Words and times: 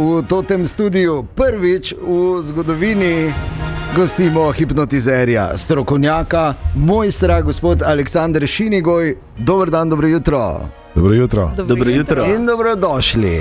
V 0.00 0.24
tem 0.48 0.64
studiu 0.64 1.28
prvič 1.36 1.92
v 1.92 2.40
zgodovini 2.40 3.28
gostimo 3.92 4.48
hipnotizerja, 4.48 5.52
strokovnjaka, 5.60 6.54
mojstra, 6.74 7.42
gospod 7.44 7.82
Aleksandr 7.82 8.46
Šinigoj. 8.46 9.16
Dobro 9.36 9.70
dan, 9.70 9.88
dobro 9.88 10.08
jutro. 10.08 10.60
Dobro 10.94 11.14
jutro. 11.14 11.52
Dobro 11.56 11.90
jutro. 11.90 12.24
In 12.24 12.46
dobrodošli. 12.46 13.40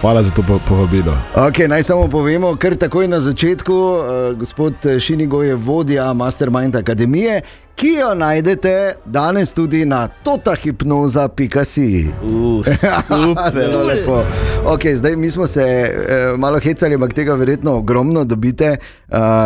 Hvala 0.00 0.22
za 0.22 0.30
to 0.30 0.42
po- 0.42 0.60
povabilo. 0.68 1.12
Okay, 1.36 1.68
naj 1.68 1.82
samo 1.82 2.08
povemo, 2.08 2.56
kar 2.56 2.76
takoj 2.76 3.08
na 3.08 3.20
začetku. 3.20 3.74
Uh, 3.74 4.38
gospod 4.38 4.74
Šinigo 4.98 5.42
je 5.42 5.54
vodja 5.54 6.12
Mastermind 6.12 6.76
Akademije, 6.76 7.42
ki 7.78 7.92
jo 7.94 8.14
najdete 8.14 8.94
danes 9.04 9.52
tudi 9.54 9.84
na 9.84 10.08
totahipnoza.si. 10.08 12.06
Uh, 12.22 12.64
Zelo 13.54 13.78
super. 13.78 13.86
lepo. 13.86 14.24
Okay, 14.66 14.94
zdaj, 14.94 15.16
mi 15.16 15.30
smo 15.30 15.46
se 15.46 15.62
eh, 15.62 16.36
malo 16.36 16.58
hecali, 16.58 16.94
ampak 16.94 17.12
tega 17.12 17.34
verjetno 17.34 17.72
ogromno 17.76 18.24
dobite, 18.24 18.64
eh, 18.64 18.78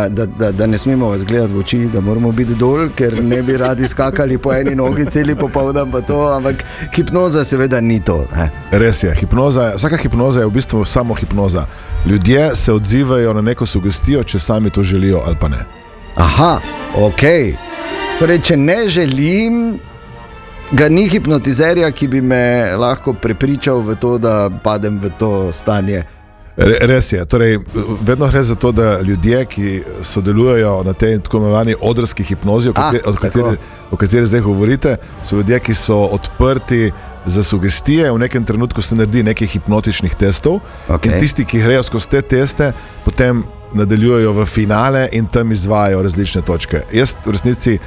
da, 0.09 0.25
da, 0.25 0.51
da 0.51 0.67
ne 0.67 0.77
smemo 0.77 1.09
vas 1.09 1.25
gledati 1.25 1.53
v 1.53 1.59
oči, 1.59 1.89
da 1.93 2.01
moramo 2.01 2.31
biti 2.31 2.55
dol, 2.55 2.89
ker 2.95 3.23
ne 3.23 3.43
bi 3.43 3.57
radi 3.57 3.87
skakali 3.87 4.37
po 4.37 4.53
eni 4.53 4.75
nogi 4.75 5.05
celi 5.05 5.35
popoldan. 5.35 5.91
to, 6.07 6.33
Ampak 6.33 6.55
hipnoza 6.95 7.43
seveda 7.43 7.81
ni 7.81 7.99
to. 8.03 8.25
Ne? 8.35 8.49
Res 8.71 9.03
je, 9.03 9.15
hipnoza, 9.15 9.73
vsaka 9.75 9.97
hipnoza 9.97 10.39
je 10.39 10.45
v 10.45 10.51
bistvu 10.51 10.85
samo 10.85 11.13
hipnoza. 11.13 11.65
Ljudje 12.05 12.55
se 12.55 12.73
odzivajo 12.73 13.33
na 13.33 13.41
neko 13.41 13.65
sugestijo, 13.65 14.23
če 14.23 14.39
sami 14.39 14.69
to 14.69 14.83
želijo 14.83 15.21
ali 15.25 15.35
pa 15.39 15.47
ne. 15.47 15.65
Aha, 16.15 16.59
ok. 16.95 17.21
Torej, 18.23 18.39
če 18.39 18.55
ne 18.55 18.75
želim, 18.87 19.55
ga 20.71 20.85
ni 20.87 21.09
hipnotizerja, 21.11 21.89
ki 21.91 22.07
bi 22.07 22.21
me 22.23 22.71
lahko 22.79 23.11
prepričal 23.19 23.81
v 23.83 23.97
to, 23.99 24.13
da 24.15 24.47
padem 24.63 24.95
v 25.03 25.09
to 25.19 25.31
stanje. 25.51 26.05
Re, 26.55 26.77
res 26.87 27.09
je, 27.11 27.25
torej, 27.27 27.57
vedno 28.07 28.29
gre 28.31 28.45
za 28.47 28.55
to, 28.55 28.71
da 28.71 29.01
ljudje, 29.03 29.41
ki 29.51 29.71
sodelujejo 30.07 30.71
na 30.87 30.93
tej 30.95 31.17
tako 31.25 31.41
imenovani 31.41 31.75
odrski 31.81 32.23
hipnozi, 32.23 32.71
o 32.71 32.73
kateri, 32.77 33.03
tako. 33.03 33.21
kateri, 33.25 33.57
o 33.91 33.99
kateri 33.99 34.29
zdaj 34.31 34.41
govorite, 34.45 34.93
so 35.25 35.41
ljudje, 35.41 35.59
ki 35.59 35.75
so 35.75 35.97
odprti 36.15 36.93
za 37.25 37.43
sugestije. 37.43 38.11
V 38.11 38.21
nekem 38.23 38.45
trenutku 38.45 38.81
se 38.81 38.95
naredi 38.95 39.23
nekaj 39.23 39.51
hipnotičnih 39.57 40.15
testov. 40.15 40.61
Okej. 40.87 41.11
In 41.11 41.19
tisti, 41.19 41.43
ki 41.43 41.59
grejo 41.59 41.83
skozi 41.83 42.15
te 42.15 42.23
teste, 42.37 42.71
potem 43.03 43.43
nadaljujejo 43.73 44.31
v 44.31 44.45
finale 44.45 45.09
in 45.11 45.27
tam 45.27 45.51
izvajo 45.51 46.01
različne 46.01 46.41
točke. 46.41 46.83
Jaz 46.93 47.15
v 47.25 47.35
resnici 47.35 47.77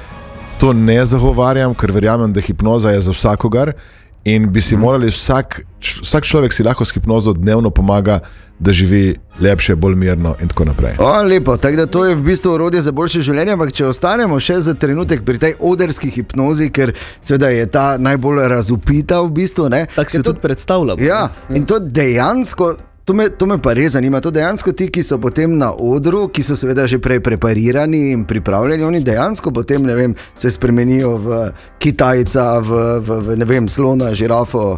to 0.59 0.73
ne 0.73 1.05
zagovarjam, 1.05 1.75
ker 1.75 1.93
verjamem, 1.93 2.33
da 2.33 2.41
hipnoza 2.41 2.91
je 2.91 3.01
za 3.01 3.13
vsakogar 3.13 3.73
in 4.25 4.49
bi 4.51 4.61
si 4.61 4.77
morali 4.77 5.07
vsak, 5.07 5.61
vsak 6.03 6.25
človek 6.25 6.53
si 6.53 6.63
lahko 6.63 6.85
s 6.85 6.91
hipnozo 6.91 7.33
dnevno 7.33 7.71
pomaga, 7.71 8.21
da 8.59 8.73
živi 8.73 9.15
lepše, 9.41 9.77
bolj 9.77 9.95
mirno 9.95 10.35
in 10.41 10.49
tako 10.49 10.65
naprej. 10.65 10.97
O, 10.99 11.23
lepo, 11.23 11.57
tako 11.57 11.77
da 11.77 11.87
to 11.87 12.05
je 12.05 12.15
v 12.15 12.23
bistvu 12.23 12.53
orodje 12.53 12.81
za 12.83 12.93
boljše 12.93 13.21
življenje. 13.21 13.53
Ampak 13.53 13.73
če 13.73 13.87
ostanemo 13.87 14.41
še 14.41 14.57
za 14.61 14.75
trenutek 14.75 15.23
pri 15.25 15.39
tej 15.39 15.55
odrski 15.61 16.11
hipnozi, 16.11 16.71
ker 16.71 16.91
seveda 17.21 17.49
je 17.49 17.67
ta 17.67 17.99
najbolj 17.99 18.49
razupita 18.49 19.21
v 19.21 19.31
bistvu. 19.31 19.69
ne, 19.69 19.87
Tako 19.95 20.11
si 20.11 20.17
to- 20.17 20.23
tudi 20.25 20.41
predstavljam. 20.41 20.99
Ja, 20.99 21.29
in 21.51 21.67
to 21.67 21.79
dejansko. 21.79 22.75
To 23.07 23.15
me, 23.15 23.29
to 23.31 23.47
me 23.47 23.55
pa 23.63 23.71
res 23.71 23.93
zanima. 23.95 24.19
To 24.19 24.33
dejansko 24.35 24.73
ti, 24.75 24.89
ki 24.91 25.03
so 25.07 25.21
potem 25.23 25.53
na 25.55 25.71
odru, 25.71 26.25
ki 26.27 26.43
so 26.43 26.57
seveda 26.59 26.89
že 26.91 26.99
prej 26.99 27.21
preparirani 27.23 28.11
in 28.11 28.25
pripravljeni, 28.27 28.83
oni 28.83 29.01
dejansko 29.07 29.53
potem 29.55 29.87
vem, 29.87 30.17
se 30.35 30.51
spremenijo 30.51 31.15
v 31.23 31.39
Kitajca, 31.79 32.59
v, 32.59 32.81
v, 33.07 33.21
v 33.23 33.37
ne 33.39 33.47
vem, 33.47 33.69
slona, 33.71 34.11
žirafo, 34.11 34.75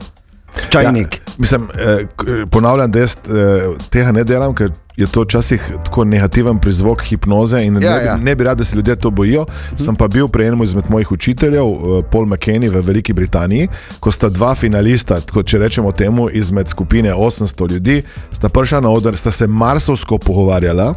čajnik. 0.71 1.15
Ja, 1.17 1.33
mislim, 1.39 1.69
eh, 1.77 2.07
k- 2.17 2.25
ponavljam, 2.51 2.91
da 2.91 2.99
jaz 2.99 3.17
eh, 3.19 3.31
tega 3.91 4.13
ne 4.13 4.25
delam, 4.25 4.55
ker 4.55 4.69
je 4.97 5.07
to 5.07 5.23
včasih 5.23 5.63
tako 5.85 6.05
negativen 6.05 6.59
prizvok 6.59 7.03
hipnoze 7.03 7.61
in 7.61 7.75
Ja, 7.75 7.93
ne, 7.93 7.99
bi- 7.99 8.07
ja. 8.07 8.17
ne 8.17 8.35
bi 8.35 8.45
rad, 8.45 8.59
da 8.59 8.65
se 8.65 8.77
ljudje 8.77 8.97
to 8.97 9.11
bojijo. 9.11 9.47
Sem 9.77 9.97
pa 9.97 10.09
bil 10.09 10.29
pri 10.29 10.47
enem 10.47 10.63
izmed 10.63 10.85
mojih 10.89 11.13
učiteljev, 11.13 11.65
eh, 11.65 11.77
Paul 12.05 12.27
McKenny 12.27 12.69
v 12.69 12.81
Veliki 12.81 13.13
Britaniji, 13.13 13.69
ko 14.01 14.11
sta 14.11 14.29
dva 14.29 14.55
finalista, 14.55 15.21
tako, 15.21 15.43
če 15.43 15.59
rečemo 15.59 15.93
temu, 15.93 16.29
izmed 16.31 16.69
skupine 16.69 17.13
800 17.13 17.39
ljudi, 17.69 18.03
sta 18.33 18.49
prišla 18.49 18.81
na 18.81 18.89
oder, 18.91 19.17
sta 19.17 19.31
se 19.31 19.47
marsovsko 19.47 20.19
pogovarjala 20.19 20.95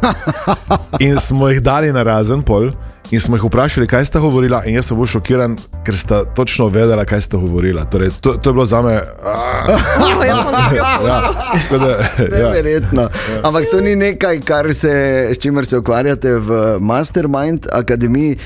in 1.00 1.16
smo 1.18 1.48
jih 1.48 1.60
dali 1.62 1.92
na 1.92 2.02
razen 2.02 2.42
pol. 2.42 2.70
In 3.12 3.20
smo 3.20 3.36
jih 3.36 3.44
vprašali, 3.44 3.86
kaj 3.86 4.04
sta 4.08 4.20
govorila, 4.24 4.62
in 4.64 4.78
jaz 4.78 4.86
sem 4.88 4.96
bil 4.96 5.06
šokiran, 5.06 5.56
ker 5.84 5.96
sta 6.00 6.22
točno 6.24 6.70
vedela, 6.72 7.04
kaj 7.04 7.20
sta 7.26 7.36
govorila. 7.36 7.84
Torej, 7.84 8.08
to, 8.24 8.32
to 8.40 8.50
je 8.50 8.54
bilo 8.54 8.64
za 8.64 8.80
me. 8.82 8.94
Jo, 8.94 10.22
jaz 10.24 10.38
sem 10.38 10.76
Ja, 11.06 11.20
tako 11.52 11.78
da, 11.78 11.90
ja. 11.90 12.48
Neverjetno. 12.48 13.08
Ampak 13.42 13.68
to 13.70 13.80
ni 13.80 13.96
nekaj, 13.96 14.40
kar 14.40 14.74
se, 14.74 14.92
s 15.34 15.38
čimer 15.38 15.66
se 15.66 15.78
ukvarjate 15.78 16.34
v 16.38 16.78
Mastermind 16.80 17.66
Akademiji. 17.72 18.38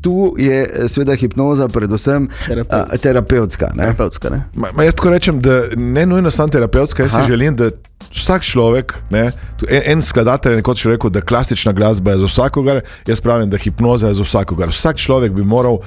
Tu 0.00 0.34
je 0.38 0.62
eh, 0.62 0.88
seveda 0.88 1.14
hipnoza, 1.14 1.68
predvsem 1.68 2.28
Terapevt. 2.46 2.92
a, 2.94 2.96
terapevtska. 2.96 3.70
Ne? 3.74 3.82
Terapevtska, 3.82 4.30
ne? 4.30 4.42
Ma, 4.54 4.68
ma 4.72 4.88
jaz 4.88 4.94
tako 4.94 5.10
rečem, 5.10 5.40
da 5.40 5.60
ne 5.76 6.06
nujno 6.06 6.30
samo 6.30 6.48
terapevtska, 6.48 7.02
jaz 7.02 7.14
Aha. 7.14 7.24
si 7.24 7.32
želim, 7.32 7.56
da 7.56 7.70
vsak 8.14 8.42
človek, 8.42 8.94
ne, 9.10 9.30
tu 9.58 9.66
en, 9.68 9.82
en 9.84 10.02
skladatelj 10.02 10.52
je 10.52 10.56
nekoč 10.62 10.84
rekel, 10.86 11.10
da 11.10 11.20
klasična 11.20 11.72
glasba 11.72 12.10
je 12.14 12.22
za 12.22 12.24
vsakogar, 12.30 12.80
jaz 13.06 13.20
pravim, 13.20 13.50
da 13.50 13.58
hipnoza 13.58 13.97
je 14.06 14.14
za 14.14 14.22
vsakogar. 14.22 14.68
Vsak 14.68 14.96
človek 14.96 15.32
bi 15.32 15.42
moral 15.42 15.78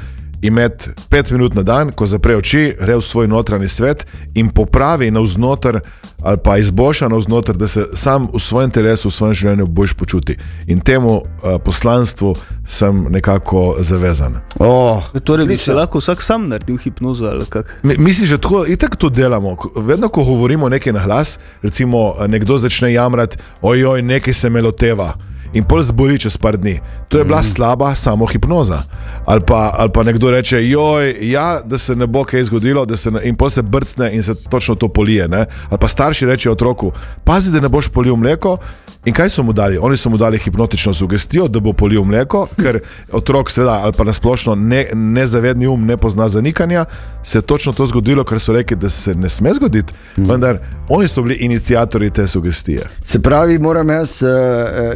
imeti 0.41 0.89
pet 1.09 1.31
minut 1.31 1.53
na 1.53 1.61
dan, 1.63 1.91
ko 1.91 2.05
zapre 2.05 2.33
oči, 2.35 2.73
gre 2.79 2.95
v 2.95 3.01
svoj 3.01 3.27
notranji 3.27 3.67
svet 3.67 4.05
in 4.33 4.49
popravi 4.49 5.11
navznoter 5.11 5.79
ali 6.23 6.37
pa 6.43 6.57
izboljša 6.57 7.07
navznoter, 7.07 7.55
da 7.55 7.67
se 7.67 7.85
sam 7.93 8.27
v 8.33 8.39
svojem 8.39 8.71
telesu, 8.71 9.09
v 9.09 9.11
svojem 9.11 9.33
življenju 9.33 9.65
boljš 9.67 9.93
počuti. 9.93 10.35
In 10.67 10.79
temu 10.79 11.09
uh, 11.11 11.23
poslanstvu 11.65 12.35
sem 12.67 13.05
nekako 13.09 13.75
zavezan. 13.79 14.35
Oh, 14.59 15.01
Torej 15.23 15.45
bi 15.45 15.57
se 15.57 15.73
lahko 15.73 15.97
vsak 15.97 16.21
sam 16.21 16.49
naredil 16.49 16.77
hipnozo 16.77 17.25
ali 17.25 17.45
kak. 17.45 17.79
Mi, 17.83 17.97
mi 17.97 18.13
si 18.13 18.25
že 18.25 18.37
tako, 18.37 18.65
itak 18.65 18.95
to 18.95 19.09
delamo. 19.09 19.55
Ko- 19.55 19.71
Vedno, 19.75 20.09
ko 20.09 20.23
govorimo 20.23 20.69
nekaj 20.69 20.93
na 20.93 21.05
glas, 21.05 21.39
recimo 21.61 22.13
eh, 22.13 22.27
nekdo 22.27 22.57
začne 22.57 22.93
jamrati, 22.93 23.37
ojoj, 23.61 24.01
nekaj 24.01 24.33
se 24.33 24.49
me 24.49 24.61
loteva. 24.61 25.13
In 25.53 25.63
pol 25.63 25.81
zboli 25.83 26.19
čez 26.19 26.37
par 26.37 26.57
dni. 26.57 26.79
To 27.09 27.17
je 27.17 27.25
bila 27.25 27.39
mm. 27.39 27.43
slaba 27.43 27.95
samo 27.95 28.25
hipnoza. 28.25 28.83
Ali 29.25 29.41
pa, 29.47 29.71
ali 29.77 29.89
pa 29.93 30.03
nekdo 30.03 30.31
reče, 30.31 30.67
joj, 30.69 31.15
ja, 31.21 31.61
da 31.65 31.77
se 31.77 31.95
ne 31.95 32.07
bo 32.07 32.23
kaj 32.23 32.43
zgodilo, 32.43 32.85
da 32.85 32.97
se 32.97 33.11
ne, 33.11 33.19
in 33.23 33.35
pol 33.35 33.49
se 33.49 33.61
brcne 33.61 34.11
in 34.15 34.23
se 34.23 34.35
točno 34.35 34.75
to 34.75 34.87
polije. 34.87 35.27
Ne? 35.27 35.45
Ali 35.69 35.79
pa 35.79 35.87
starši 35.87 36.25
rečejo 36.25 36.53
otroku, 36.53 36.91
pazi, 37.23 37.51
da 37.51 37.59
ne 37.59 37.69
boš 37.69 37.87
polil 37.87 38.15
mleko. 38.15 38.57
In 39.05 39.13
kaj 39.13 39.29
so 39.29 39.43
mu 39.43 39.53
dali? 39.53 39.77
Oni 39.81 39.97
so 39.97 40.09
mu 40.09 40.17
dali 40.17 40.37
hipnotično 40.37 40.93
sugestijo, 40.93 41.47
da 41.47 41.59
bo 41.59 41.73
polil 41.73 42.03
mleko, 42.03 42.45
ker 42.61 42.79
otrok, 43.11 43.49
seveda, 43.51 43.79
ali 43.83 43.93
pa 43.97 44.03
nasplošno 44.03 44.55
ne, 44.55 44.85
nezavedni 44.93 45.67
um 45.67 45.85
ne 45.85 45.97
pozna 45.97 46.29
zanikanja, 46.29 46.85
se 47.23 47.37
je 47.37 47.41
točno 47.41 47.73
to 47.73 47.85
zgodilo, 47.85 48.23
kar 48.23 48.39
so 48.39 48.53
rekli, 48.53 48.77
da 48.77 48.89
se 48.89 49.15
ne 49.15 49.29
sme 49.29 49.53
zgoditi. 49.53 49.93
Vendar 50.17 50.59
oni 50.89 51.07
so 51.07 51.21
bili 51.21 51.35
inicijatori 51.35 52.09
te 52.09 52.27
sugestije. 52.27 52.81
se 53.05 53.21
pravi, 53.21 53.57
moram 53.59 53.89
jaz 53.89 54.21
uh, 54.21 54.29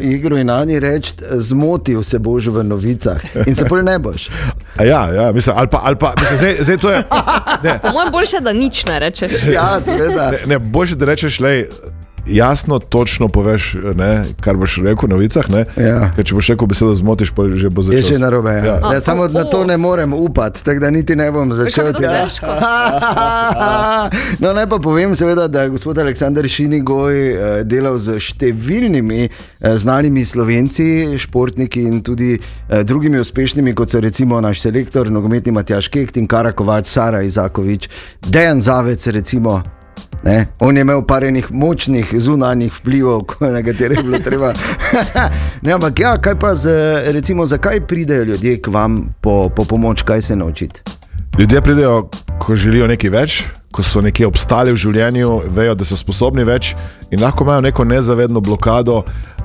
igro 0.02 0.38
in 0.38 0.45
Ani 0.50 0.80
reči, 0.80 1.14
zmotil 1.32 2.04
se 2.04 2.20
boš 2.20 2.48
v 2.48 2.64
novicah 2.64 3.18
in 3.48 3.56
se 3.56 3.66
pol 3.66 3.82
ne 3.82 4.00
boš. 4.00 4.30
A 4.78 4.84
Ja, 4.84 5.10
ja, 5.10 5.32
mislim, 5.32 5.56
ali 5.58 5.68
pa, 5.68 5.80
ali 5.84 5.96
pa 5.96 6.14
mislim, 6.20 6.38
zdaj, 6.38 6.56
zdaj 6.60 6.78
to 6.78 6.92
je. 6.92 7.04
Ne, 7.64 7.80
Po 7.82 7.92
mojem 7.92 8.12
boljše, 8.12 8.40
da 8.40 8.54
nič 8.54 8.86
ne 8.86 9.00
rečeš. 9.00 9.32
Ja, 9.48 9.82
seveda. 9.82 10.32
ne, 10.32 10.38
ne 10.46 10.60
boljše, 10.60 10.96
da 10.96 11.06
rečeš, 11.06 11.40
lej, 11.40 11.66
jasno, 12.28 12.80
točno 12.80 13.28
poveš, 13.28 13.76
ne, 13.96 14.24
kar 14.42 14.56
boš 14.58 14.78
rekel 14.84 15.08
v 15.08 15.12
novicah. 15.16 15.50
Ne, 15.50 15.66
Ja. 15.78 16.12
Ker 16.16 16.26
če 16.26 16.36
boš 16.36 16.50
rekel 16.54 16.68
besedo 16.68 16.94
zmotiš, 16.96 17.32
pa 17.36 17.48
že 17.54 17.70
bo 17.70 17.82
Je 17.82 18.02
začel. 18.02 18.18
že 18.18 18.22
narobe. 18.22 18.52
Ja. 18.52 18.66
Ja. 18.66 18.94
Ja. 18.94 19.02
Samo 19.02 19.28
na 19.28 19.44
to 19.44 19.66
ne 19.66 19.78
morem 19.78 20.14
upati, 20.14 20.64
tako 20.64 20.80
da 20.80 20.90
niti 20.90 21.16
ne 21.16 21.32
bom 21.32 21.54
začel. 21.54 21.88
Je 21.88 21.94
tega. 21.94 22.26
težko. 22.26 22.48
no, 24.42 24.54
naj 24.54 24.68
pa 24.70 24.78
povem, 24.80 25.16
seveda, 25.16 25.48
da 25.48 25.62
je 25.62 25.70
gospod 25.70 25.98
Aleksandr 25.98 26.48
Šinigoj 26.50 27.16
eh, 27.16 27.64
delal 27.64 27.98
z 27.98 28.18
številnimi 28.20 29.22
eh, 29.26 29.78
znanimi 29.78 30.26
slovenci, 30.26 31.18
športniki 31.22 31.86
in 31.86 32.02
tudi 32.06 32.36
eh, 32.36 32.84
drugimi 32.84 33.20
uspešnimi, 33.20 33.76
kot 33.76 33.90
so 33.90 34.00
recimo 34.00 34.42
naš 34.42 34.66
selektor, 34.66 35.12
nogometni 35.12 35.52
Matjaš 35.56 35.88
Kekt 35.94 36.18
in 36.18 36.28
Karakovač, 36.28 36.90
Sara 36.90 37.22
Izakovič, 37.22 37.90
Dejan 38.26 38.62
Zavec, 38.62 39.08
recimo. 39.08 39.62
Ne? 40.24 40.46
On 40.60 40.78
je 40.78 40.82
imel 40.82 41.02
par 41.08 41.24
enih 41.24 41.52
močnih 41.52 42.14
zunanjih 42.18 42.74
vplivov, 42.74 43.38
na 43.42 43.64
katere 43.64 43.96
je 43.96 44.04
bilo 44.04 44.20
treba. 44.20 44.54
ne, 45.66 45.72
ampak 45.72 46.00
ja, 46.00 46.18
kaj 46.18 46.40
pa, 46.40 46.56
z, 46.56 46.70
recimo, 47.14 47.46
zakaj 47.46 47.82
pridejo 47.88 48.24
ljudje 48.24 48.62
k 48.62 48.68
vam 48.68 49.14
po, 49.22 49.50
po 49.50 49.66
pomoč, 49.66 50.02
kaj 50.02 50.22
se 50.22 50.36
naučiti? 50.36 50.82
Ljudje 51.40 51.62
pridejo, 51.62 52.10
ko 52.40 52.56
želijo 52.56 52.88
nekaj 52.88 53.10
več, 53.10 53.44
ko 53.76 53.84
so 53.84 54.00
nekje 54.02 54.28
obstali 54.28 54.72
v 54.72 54.80
življenju, 54.80 55.32
vejo, 55.52 55.76
da 55.76 55.84
so 55.84 55.98
sposobni 56.00 56.46
več 56.48 56.72
in 57.12 57.20
lahko 57.20 57.44
imajo 57.44 57.66
neko 57.66 57.84
nezavedno 57.84 58.40
blokado, 58.40 59.02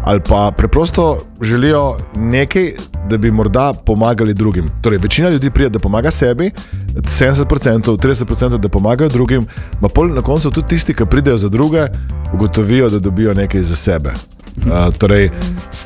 ali 0.06 0.22
pa 0.22 0.52
preprosto 0.56 1.18
želijo 1.42 1.98
nekaj, 2.14 2.70
da 3.10 3.18
bi 3.18 3.32
morda 3.34 3.72
pomagali 3.86 4.34
drugim. 4.34 4.68
Torej, 4.82 5.00
večina 5.02 5.32
ljudi 5.34 5.50
pride, 5.50 5.74
da 5.74 5.82
pomaga 5.82 6.10
sebi, 6.14 6.52
70%, 6.94 7.96
30%, 7.98 8.58
da 8.58 8.68
pomagajo 8.68 9.10
drugim, 9.10 9.46
pa 9.80 9.88
pol 9.88 10.14
na 10.14 10.22
koncu 10.22 10.50
tudi 10.50 10.76
tisti, 10.76 10.94
ki 10.94 11.10
pridejo 11.10 11.36
za 11.36 11.48
druge, 11.48 11.88
ugotovijo, 12.32 12.88
da 12.88 13.02
dobijo 13.02 13.34
nekaj 13.34 13.66
za 13.66 13.76
sebe. 13.76 14.14
Uh, 14.60 14.94
torej, 14.98 15.30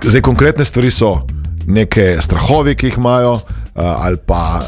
zdaj, 0.03 0.21
konkretne 0.21 0.65
stvari 0.65 0.91
so 0.91 1.15
neke 1.67 2.19
strahovi, 2.21 2.77
ki 2.77 2.93
jih 2.93 3.01
imajo, 3.01 3.39
ali 3.75 4.17
pa 4.27 4.61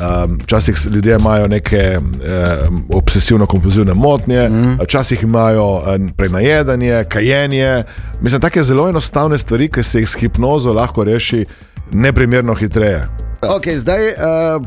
včasih 0.42 0.76
um, 0.86 0.94
ljudje 0.94 1.16
imajo 1.20 1.46
neke 1.46 1.98
um, 1.98 2.84
obsesivno-kompulzivne 2.88 3.94
motnje, 3.94 4.48
mm. 4.48 4.78
včasih 4.82 5.22
imajo 5.22 5.66
um, 5.76 6.08
prenajedanje, 6.16 7.04
kajenje. 7.08 7.84
Mislim, 8.20 8.40
tako 8.40 8.62
zelo 8.62 8.88
enostavne 8.88 9.38
stvari, 9.38 9.68
ki 9.68 9.82
se 9.82 10.00
jih 10.00 10.08
s 10.08 10.14
hipnozo 10.14 10.72
lahko 10.72 11.04
reši 11.04 11.44
neprimerno 11.92 12.54
hitreje. 12.54 13.25
Okay, 13.46 13.78
zdaj, 13.78 14.06
uh, 14.06 14.14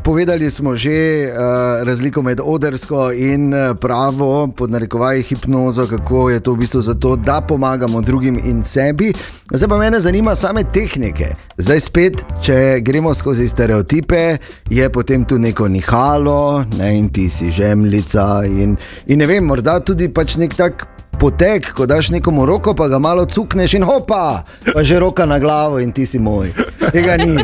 povedali 0.02 0.50
smo 0.50 0.76
že 0.76 1.28
uh, 1.28 1.36
razliko 1.84 2.22
med 2.22 2.40
odrsko 2.44 3.12
in 3.12 3.52
pravo, 3.80 4.48
pod 4.48 4.70
narekovaji 4.70 5.22
hipnozo, 5.22 5.86
kako 5.86 6.30
je 6.30 6.40
to 6.40 6.52
v 6.52 6.56
bistvu 6.56 6.80
zato, 6.80 7.16
da 7.16 7.40
pomagamo 7.40 8.00
drugim 8.00 8.40
in 8.44 8.64
sebi. 8.64 9.12
Zdaj 9.52 9.68
pa 9.68 9.76
me 9.76 10.00
zanima 10.00 10.34
same 10.34 10.64
tehnike. 10.72 11.32
Zdaj 11.58 11.80
spet, 11.80 12.24
če 12.42 12.80
gremo 12.80 13.14
skozi 13.14 13.48
stereotipe, 13.48 14.36
je 14.70 14.90
potem 14.90 15.24
tu 15.24 15.38
neko 15.38 15.68
nihalo, 15.68 16.64
ne, 16.78 16.98
in 16.98 17.08
ti 17.08 17.28
si 17.28 17.50
žemljica. 17.50 18.44
In, 18.46 18.76
in 19.06 19.18
ne 19.18 19.26
vem, 19.26 19.44
morda 19.44 19.80
tudi 19.80 20.08
pač 20.08 20.36
nek 20.36 20.56
tak 20.56 20.86
potek, 21.20 21.72
ko 21.76 21.86
daš 21.86 22.10
nekomu 22.10 22.46
roko, 22.46 22.72
pa 22.74 22.88
ga 22.88 22.98
malo 22.98 23.26
cukneš 23.28 23.74
in 23.76 23.84
hopa, 23.84 24.42
pa 24.72 24.82
že 24.82 24.98
roka 24.98 25.26
na 25.26 25.38
glavo 25.38 25.78
in 25.78 25.92
ti 25.92 26.06
si 26.06 26.18
moj. 26.18 26.48
Tega 26.92 27.16
ni. 27.20 27.36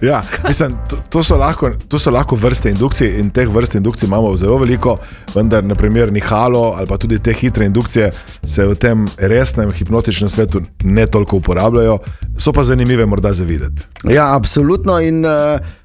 Ja, 0.00 0.22
mislim, 0.48 0.76
to, 0.90 0.96
to, 1.10 1.22
so 1.22 1.36
lahko, 1.36 1.70
to 1.88 1.98
so 1.98 2.10
lahko 2.14 2.36
vrste 2.36 2.70
indukcije 2.70 3.18
in 3.18 3.30
teh 3.34 3.48
vrst 3.50 3.74
indukcij 3.74 4.06
imamo 4.06 4.36
zelo 4.36 4.58
veliko, 4.58 4.96
vendar 5.34 5.64
naprimer 5.64 6.12
nihalo 6.12 6.74
ali 6.78 6.86
pa 6.86 6.98
tudi 6.98 7.18
te 7.18 7.32
hitre 7.32 7.66
indukcije 7.66 8.10
se 8.46 8.66
v 8.66 8.74
tem 8.74 9.06
resnem 9.18 9.72
hipnotičnem 9.72 10.30
svetu 10.30 10.62
ne 10.84 11.06
toliko 11.06 11.36
uporabljajo, 11.36 11.98
so 12.38 12.52
pa 12.52 12.64
zanimive 12.64 13.06
morda 13.06 13.32
za 13.32 13.44
videti. 13.44 13.82
Ja, 14.04 14.36
absolutno 14.36 15.00
in 15.00 15.24
uh, 15.26 15.32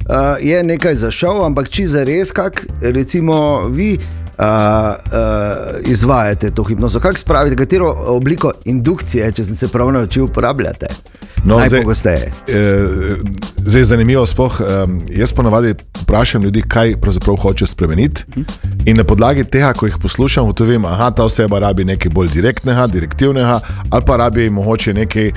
uh, 0.06 0.16
je 0.42 0.64
nekaj 0.64 0.96
za 0.96 1.12
šov, 1.12 1.44
ampak 1.46 1.70
če 1.70 1.88
za 1.88 2.04
res, 2.04 2.32
kak 2.32 2.66
recimo 2.82 3.68
vi 3.68 3.98
uh, 4.40 4.46
uh, 4.46 5.90
izvajate 5.90 6.52
to 6.52 6.64
hipnozo? 6.64 7.00
Kako 7.00 7.18
spravite, 7.18 7.56
katero 7.56 7.96
obliko 8.06 8.52
indukcije, 8.66 9.32
če 9.32 9.44
sem 9.44 9.56
se 9.56 9.68
prav 9.68 9.92
naučil, 9.92 10.26
uporabljate? 10.26 10.88
No, 11.44 11.58
Najpogosteje. 11.58 12.32
Zdaj, 12.48 12.62
eh, 12.62 13.16
zdaj 13.58 13.80
je 13.80 13.86
zanimivo, 13.86 14.26
spoh, 14.26 14.62
eh, 14.62 14.66
jaz 15.10 15.32
ponovadi 15.32 15.74
vprašam 16.02 16.44
ljudi, 16.44 16.62
kaj 16.62 16.96
pravzaprav 17.02 17.36
hočejo 17.36 17.68
spremeniti. 17.68 18.24
In 18.86 18.98
na 18.98 19.04
podlagi 19.04 19.44
tega, 19.44 19.74
ko 19.74 19.86
jih 19.86 19.98
poslušam, 20.02 20.44
ugotovim, 20.44 20.82
da 20.82 21.12
ta 21.12 21.24
oseba 21.24 21.60
rabi 21.60 21.86
nekaj 21.86 22.12
bolj 22.12 22.28
direktnega, 22.28 22.88
direktivnega, 22.88 23.60
ali 23.90 24.04
pa 24.06 24.16
rabi 24.16 24.50
mogoče 24.50 24.94
nekaj 24.94 25.28
eh, 25.28 25.34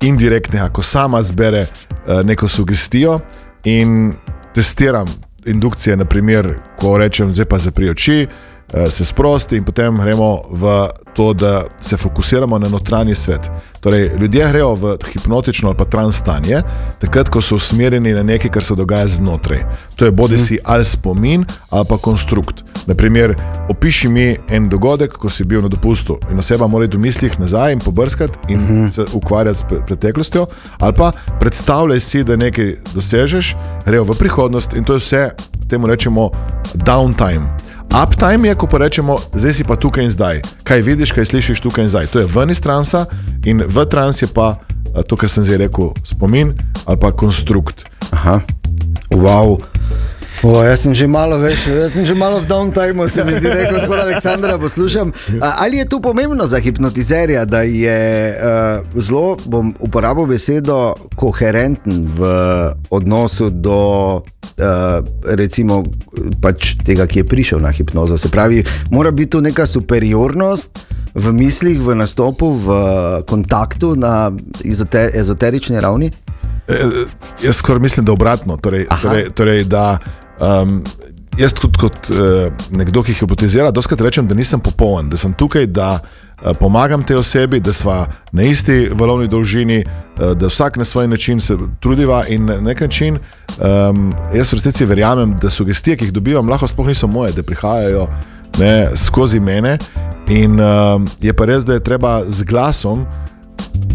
indirektnega, 0.00 0.68
ko 0.68 0.82
sama 0.82 1.22
zbere 1.22 1.60
eh, 1.60 2.22
neko 2.24 2.48
sugestijo 2.48 3.20
in 3.64 4.12
testiram 4.54 5.06
indukcije, 5.46 5.96
naprimer, 5.96 6.58
ko 6.78 6.98
rečem, 6.98 7.28
zdaj 7.28 7.44
pa 7.44 7.58
zapri 7.58 7.90
oči, 7.90 8.26
eh, 8.26 8.90
se 8.90 9.04
sprosti 9.04 9.56
in 9.56 9.64
potem 9.64 9.96
gremo 9.96 10.42
v 10.50 10.88
to, 11.14 11.32
da 11.32 11.62
se 11.80 11.96
fokusiramo 11.96 12.58
na 12.58 12.68
notranji 12.68 13.14
svet. 13.14 13.50
Torej, 13.80 14.10
ljudje 14.20 14.48
grejo 14.48 14.74
v 14.74 14.96
hipnotično 15.12 15.68
ali 15.68 15.78
pa 15.78 15.84
trans 15.84 16.16
stanje, 16.16 16.62
takrat, 17.00 17.28
ko 17.28 17.40
so 17.40 17.54
usmerjeni 17.54 18.12
na 18.12 18.22
nekaj, 18.22 18.50
kar 18.50 18.64
se 18.64 18.74
dogaja 18.74 19.06
znotraj. 19.06 19.60
To 19.96 20.04
je 20.04 20.10
bodi 20.10 20.38
si 20.38 20.58
ali 20.64 20.84
spomin 20.84 21.44
ali 21.70 21.86
pa 21.88 21.96
konstrukt. 21.96 22.63
Naprimer, 22.86 23.34
opiši 23.68 24.08
mi 24.08 24.36
en 24.48 24.68
dogodek, 24.68 25.12
ko 25.12 25.28
si 25.28 25.44
bil 25.44 25.62
na 25.62 25.68
dopustu 25.68 26.18
in 26.32 26.38
oseba 26.38 26.66
mora 26.66 26.84
iti 26.84 26.96
v 26.96 27.00
mislih 27.00 27.38
nazaj 27.40 27.72
in 27.72 27.80
pobrskati 27.80 28.38
in 28.48 28.58
uh 28.58 28.68
-huh. 28.68 28.90
se 28.90 29.04
ukvarjati 29.12 29.58
s 29.58 29.64
preteklostjo, 29.86 30.46
ali 30.78 30.94
pa 30.94 31.12
predstavljaj 31.40 32.00
si, 32.00 32.24
da 32.24 32.36
nekaj 32.36 32.76
dosežeš, 32.94 33.56
grejo 33.86 34.04
v 34.04 34.18
prihodnost 34.18 34.74
in 34.74 34.84
to 34.84 34.92
je 34.92 34.98
vse, 34.98 35.30
temu 35.68 35.86
rečemo, 35.86 36.30
downtime. 36.74 37.64
Uptime 38.02 38.48
je, 38.48 38.54
ko 38.54 38.66
pa 38.66 38.78
rečemo, 38.78 39.16
zdaj 39.34 39.52
si 39.52 39.64
pa 39.64 39.76
tukaj 39.76 40.04
in 40.04 40.10
zdaj. 40.10 40.40
Kaj 40.64 40.82
vidiš, 40.82 41.12
kaj 41.12 41.24
slišiš 41.24 41.60
tukaj 41.60 41.84
in 41.84 41.90
zdaj. 41.90 42.06
To 42.06 42.18
je 42.18 42.26
ven 42.26 42.50
iz 42.50 42.60
transa 42.60 43.06
in 43.44 43.62
v 43.66 43.84
trans 43.86 44.22
je 44.22 44.26
pa 44.26 44.58
to, 45.06 45.16
kar 45.16 45.28
sem 45.28 45.44
zdaj 45.44 45.56
rekel, 45.56 45.92
spomin 46.04 46.52
ali 46.86 46.98
pa 47.00 47.12
konstrukt. 47.12 47.84
Aha, 48.10 48.40
wow. 49.10 49.62
O, 50.44 50.60
jaz 50.60 50.82
sem 50.84 50.92
že 50.92 51.06
malo 51.08 51.38
več, 51.40 51.62
jaz 51.64 51.94
sem 51.96 52.04
že 52.04 52.12
malo 52.12 52.36
v 52.36 52.44
downtimeu, 52.44 53.08
se 53.08 53.24
mi 53.24 53.32
zdi, 53.32 53.48
da 53.48 53.62
je 53.64 53.68
gospod 53.72 53.96
Aleksandra 53.96 54.58
poslušam. 54.60 55.08
Ali 55.40 55.80
je 55.80 55.86
to 55.88 56.02
pomembno 56.04 56.44
za 56.44 56.60
hipnotizerja, 56.60 57.46
da 57.48 57.62
je 57.64 57.96
uh, 58.36 59.00
zelo, 59.00 59.38
bom 59.48 59.72
uporabil 59.80 60.28
besedo, 60.28 60.92
koherenten 61.16 62.04
v 62.12 62.28
odnosu 62.92 63.48
do 63.48 64.20
uh, 64.20 65.00
recimo, 65.24 65.80
pač 66.44 66.74
tega, 66.84 67.08
ki 67.08 67.22
je 67.22 67.28
prišel 67.30 67.64
na 67.64 67.72
hipnozo? 67.72 68.20
Se 68.20 68.28
pravi, 68.28 68.60
mora 68.92 69.14
biti 69.16 69.32
tu 69.32 69.40
neka 69.40 69.64
superiornost 69.64 70.84
v 71.16 71.32
mislih, 71.32 71.80
v 71.80 71.96
nastopu, 71.96 72.52
v 72.52 72.68
kontaktu 73.24 73.96
na 73.96 74.28
ezoter 74.60 75.08
ezoterični 75.16 75.80
ravni? 75.80 76.12
E, 76.68 76.84
jaz 77.40 77.56
skoraj 77.56 77.80
mislim, 77.80 78.04
da 78.04 78.12
obratno. 78.12 78.56
Torej, 78.56 78.86
torej, 79.02 79.24
torej, 79.36 79.64
da, 79.64 79.98
Um, 80.40 80.82
jaz 81.38 81.54
kot, 81.54 81.76
kot 81.78 82.10
uh, 82.10 82.50
nekdo, 82.74 83.02
ki 83.02 83.14
hipotizira, 83.14 83.70
doskrat 83.74 84.00
rečem, 84.00 84.26
da 84.28 84.34
nisem 84.34 84.60
popoln, 84.60 85.08
da 85.10 85.18
sem 85.20 85.32
tukaj, 85.32 85.66
da 85.66 85.98
uh, 85.98 86.52
pomagam 86.58 87.02
tej 87.02 87.20
osebi, 87.22 87.60
da 87.60 87.72
smo 87.72 88.04
na 88.32 88.42
isti 88.42 88.88
valovni 88.92 89.28
dolžini, 89.28 89.84
uh, 89.84 90.32
da 90.38 90.50
vsak 90.50 90.76
na 90.76 90.84
svoj 90.84 91.08
način 91.08 91.40
se 91.40 91.56
trudiva 91.80 92.24
in 92.28 92.46
na 92.46 92.60
nek 92.60 92.80
način 92.80 93.18
um, 93.58 94.12
jaz 94.34 94.52
v 94.52 94.60
resnici 94.60 94.84
verjamem, 94.84 95.36
da 95.42 95.50
sugestije, 95.50 95.96
ki 95.96 96.04
jih 96.04 96.12
dobivam, 96.12 96.48
lahko 96.48 96.68
sploh 96.68 96.86
niso 96.86 97.06
moje, 97.06 97.32
da 97.32 97.42
prihajajo 97.42 98.08
ne, 98.58 98.90
skozi 98.96 99.40
mene. 99.40 99.78
In 100.28 100.60
um, 100.60 101.06
je 101.20 101.32
pa 101.32 101.44
res, 101.44 101.64
da 101.64 101.74
je 101.74 101.84
treba 101.84 102.22
z 102.26 102.42
glasom 102.42 103.06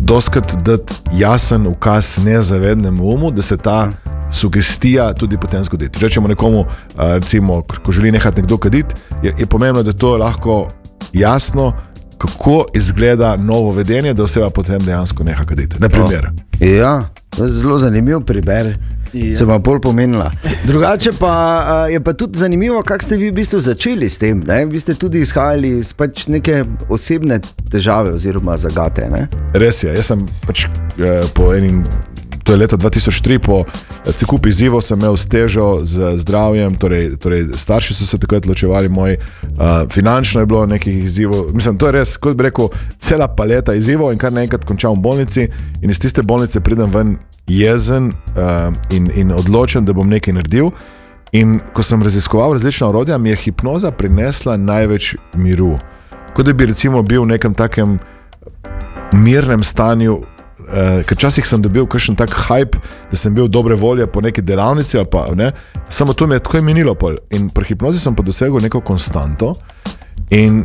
doskrat 0.02 0.56
dati 0.64 0.94
jasen 1.18 1.68
ukaz 1.68 2.18
nezavednemu 2.24 3.04
umu, 3.04 3.32
da 3.32 3.42
se 3.42 3.58
ta. 3.58 3.90
Sugestija 4.32 5.14
tudi 5.14 5.38
potem 5.38 5.64
zgodi. 5.64 5.90
Če 5.90 6.06
rečemo 6.06 6.28
nekomu, 6.28 6.66
recimo, 6.98 7.62
ko 7.62 7.92
želi 7.92 8.12
nehati 8.12 8.42
nekdo 8.42 8.58
kaditi, 8.58 8.96
je, 9.24 9.34
je 9.40 9.46
pomembno, 9.46 9.84
da 9.84 9.94
to 9.94 10.16
je 10.16 10.22
lahko 10.22 10.68
jasno, 11.14 11.74
kako 12.18 12.66
izgleda 12.74 13.36
novo 13.36 13.72
vedenje, 13.72 14.14
da 14.14 14.24
oseba 14.24 14.50
potem 14.50 14.80
dejansko 14.80 15.24
neha 15.24 15.44
kaditi. 15.44 15.76
Naprimer. 15.80 16.30
Ja, 16.60 17.02
zelo 17.38 17.78
zanimiv 17.78 18.20
primer. 18.20 18.78
Ja. 19.14 19.36
Se 19.38 19.46
vam 19.46 19.62
bolj 19.62 19.80
pomenila. 19.82 20.32
Drugače 20.68 21.12
pa 21.20 21.88
je 21.92 22.04
pa 22.04 22.14
tudi 22.14 22.40
zanimivo, 22.40 22.84
kako 22.84 23.04
ste 23.04 23.16
vi 23.16 23.32
v 23.32 23.34
bistvu 23.34 23.62
začeli 23.62 24.10
s 24.10 24.18
tem. 24.18 24.44
Ne? 24.48 24.66
Vi 24.66 24.80
ste 24.80 24.94
tudi 24.94 25.20
izhajali 25.20 25.70
iz 25.80 25.94
pač 25.94 26.28
neke 26.28 26.64
osebne 26.90 27.40
težave 27.72 28.14
oziroma 28.14 28.58
zagate. 28.58 29.10
Ne? 29.10 29.28
Res 29.54 29.84
je, 29.84 29.94
jaz 29.96 30.12
sem 30.12 30.26
pač 30.46 30.66
eh, 30.66 31.24
po 31.34 31.54
enim 31.54 31.84
to 32.50 32.54
je 32.54 32.58
leta 32.58 32.78
2003, 32.78 33.38
po 33.46 33.66
cekup 34.14 34.46
izzivov 34.46 34.82
sem 34.82 34.98
imel 34.98 35.14
stežo 35.18 35.86
z 35.86 36.18
zdravjem, 36.18 36.76
torej, 36.82 37.12
torej 37.22 37.44
starši 37.54 37.94
so 37.94 38.06
se 38.10 38.18
takrat 38.18 38.46
ločevali, 38.46 38.90
moj, 38.90 39.18
uh, 39.18 39.86
finančno 39.92 40.42
je 40.42 40.46
bilo 40.46 40.66
nekaj 40.66 40.94
izzivov. 40.94 41.54
Mislim, 41.54 41.78
to 41.78 41.86
je 41.86 41.92
res, 41.92 42.16
kot 42.18 42.34
bi 42.34 42.48
rekel, 42.48 42.72
cela 42.98 43.28
paleta 43.28 43.76
izzivov 43.78 44.10
in 44.14 44.18
kar 44.18 44.34
naenkrat 44.34 44.66
končam 44.66 44.98
v 44.98 45.02
bolnici 45.06 45.46
in 45.82 45.94
iz 45.94 46.02
tiste 46.02 46.26
bolnice 46.26 46.60
pridem 46.60 46.90
ven 46.90 47.18
jezen 47.46 48.10
uh, 48.10 48.74
in, 48.90 49.12
in 49.14 49.30
odločen, 49.32 49.86
da 49.86 49.94
bom 49.94 50.10
nekaj 50.10 50.34
naredil. 50.34 50.74
In 51.38 51.60
ko 51.74 51.86
sem 51.86 52.02
raziskoval 52.02 52.58
različna 52.58 52.90
orodja, 52.90 53.22
mi 53.22 53.30
je 53.30 53.44
hipnoza 53.46 53.92
prinesla 53.92 54.58
največ 54.58 55.16
miru. 55.38 55.78
Kot 56.34 56.50
da 56.50 56.58
bi 56.58 56.66
recimo 56.74 57.06
bil 57.06 57.28
v 57.28 57.36
nekem 57.36 57.54
takem 57.54 58.00
mirnem 59.14 59.64
stanju, 59.64 60.24
Uh, 60.70 61.02
ker 61.02 61.18
včasih 61.18 61.48
sem 61.50 61.62
dobil 61.62 61.88
kakšen 61.90 62.14
tak 62.14 62.30
hype, 62.30 62.78
da 63.10 63.18
sem 63.18 63.34
bil 63.34 63.48
dobre 63.50 63.74
volje 63.76 64.06
po 64.06 64.22
neki 64.22 64.44
delavnici, 64.46 65.02
pa, 65.10 65.26
ne, 65.34 65.52
samo 65.90 66.14
to 66.14 66.28
mi 66.28 66.38
je 66.38 66.44
tako 66.46 66.62
minilo. 66.62 66.94
Pol. 66.94 67.18
In 67.34 67.50
pri 67.50 67.72
hipnozi 67.72 68.00
sem 68.00 68.14
pa 68.16 68.22
dosegel 68.22 68.62
neko 68.62 68.82
konstanto 68.86 69.56
in 70.30 70.62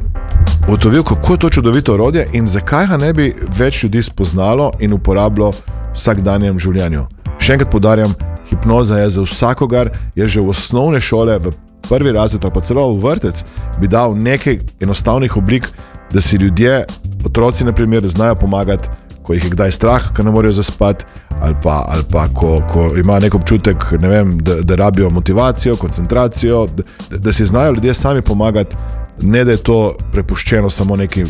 ugotovil, 0.68 1.02
kako 1.02 1.32
je 1.32 1.38
to 1.38 1.50
čudovito 1.50 1.94
orodje 1.94 2.26
in 2.32 2.48
zakaj 2.48 2.86
ga 2.86 2.96
ne 3.00 3.12
bi 3.12 3.32
več 3.58 3.82
ljudi 3.82 4.02
spoznalo 4.02 4.72
in 4.80 4.92
uporabljalo 4.92 5.50
v 5.50 5.62
vsakdanjem 5.94 6.58
življenju. 6.60 7.06
Še 7.40 7.56
enkrat 7.56 7.72
podarjam, 7.72 8.12
hipnoza 8.50 8.98
je 9.00 9.10
za 9.16 9.24
vsakogar, 9.24 9.92
je 10.16 10.28
že 10.28 10.40
v 10.40 10.52
osnovne 10.52 11.00
šole, 11.00 11.38
v 11.38 11.52
prvi 11.88 12.12
razred 12.12 12.44
ali 12.44 12.52
pa 12.52 12.60
celo 12.60 12.90
v 12.92 13.00
vrtec, 13.00 13.44
bi 13.80 13.88
dal 13.88 14.16
nekaj 14.16 14.60
enostavnih 14.84 15.36
oblik, 15.36 15.68
da 16.12 16.20
si 16.20 16.36
ljudje, 16.36 16.84
otroci, 17.24 17.64
naprimer, 17.64 18.06
znajo 18.06 18.34
pomagati, 18.34 18.88
ko 19.24 19.34
jih 19.34 19.44
je 19.44 19.50
kdaj 19.50 19.72
strah, 19.72 20.08
ko 20.16 20.22
ne 20.22 20.30
morejo 20.30 20.52
zaspati, 20.52 21.04
ali 21.40 21.54
pa, 21.62 21.84
ali 21.88 22.04
pa 22.12 22.28
ko, 22.28 22.58
ko 22.72 22.90
ima 23.00 23.18
nek 23.18 23.34
občutek, 23.34 23.84
ne 24.00 24.08
vem, 24.08 24.38
da, 24.38 24.60
da 24.60 24.76
rabijo 24.76 25.10
motivacijo, 25.10 25.76
koncentracijo, 25.76 26.66
da, 26.76 27.16
da 27.16 27.32
si 27.32 27.46
znajo 27.46 27.72
ljudje 27.72 27.94
sami 27.94 28.22
pomagati, 28.22 28.76
ne 29.22 29.44
da 29.44 29.50
je 29.50 29.56
to 29.56 29.96
prepuščeno 30.12 30.70
samo 30.70 30.96
neki 30.96 31.24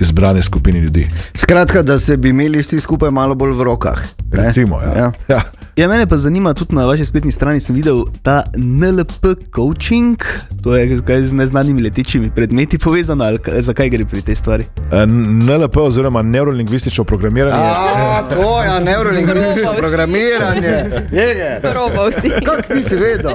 izbrani 0.00 0.42
skupini 0.42 0.78
ljudi. 0.78 1.10
Skratka, 1.34 1.82
da 1.82 1.98
se 1.98 2.16
bi 2.16 2.28
imeli 2.28 2.58
vsi 2.58 2.80
skupaj 2.80 3.10
malo 3.10 3.34
bolj 3.34 3.52
v 3.52 3.62
rokah. 3.62 4.00
ne? 4.32 4.42
Recimo, 4.42 4.80
ja. 4.80 4.96
Ja. 4.98 5.12
Ja. 5.28 5.42
Ja, 5.76 5.88
mene 5.88 6.06
pa 6.06 6.16
zanima, 6.16 6.54
tudi 6.54 6.74
na 6.74 6.84
vaši 6.86 7.04
spletni 7.04 7.32
strani 7.32 7.60
sem 7.60 7.76
videl 7.76 8.02
ta 8.22 8.42
NLP 8.56 9.26
coaching, 9.54 10.16
to 10.62 10.76
je 10.76 11.00
kaj 11.06 11.22
z 11.22 11.34
neznanimi 11.34 11.82
letečimi 11.82 12.30
predmeti 12.34 12.78
povezano, 12.78 13.24
ali 13.24 13.38
kaj, 13.38 13.60
zakaj 13.60 13.90
gre 13.90 14.04
pri 14.04 14.22
tej 14.22 14.34
stvari? 14.34 14.64
Eh, 14.92 15.06
NLP 15.06 15.76
oziroma 15.76 16.22
neurolingvistično 16.22 17.04
programiranje. 17.04 17.64
A, 17.64 18.22
to 18.30 18.62
je 18.62 18.84
neurolingvistično 18.84 19.72
programiranje. 19.78 20.68
Jeger. 21.12 21.72
Probal 21.72 22.12
si. 22.12 22.30
Kako 22.44 22.74
nisi 22.74 22.96
vedel? 22.96 23.32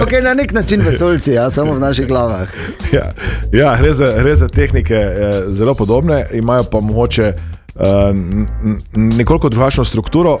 Okay, 0.00 0.22
na 0.22 0.34
nek 0.34 0.52
način 0.52 0.80
vesolci, 0.80 1.32
ja, 1.32 1.50
samo 1.50 1.74
v 1.74 1.80
naših 1.80 2.06
glavah. 2.06 2.48
Ja, 2.92 3.12
ja 3.52 3.76
gre, 3.76 3.92
za, 3.92 4.12
gre 4.18 4.34
za 4.34 4.48
tehnike 4.48 4.94
eh, 4.94 5.42
zelo 5.48 5.74
podobne, 5.74 6.26
imajo 6.32 6.64
pa 6.64 6.80
mogoče 6.80 7.32
nekoliko 8.94 9.48
drugačno 9.48 9.84
strukturo, 9.84 10.38